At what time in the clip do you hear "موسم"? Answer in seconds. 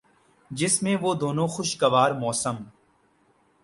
2.11-2.55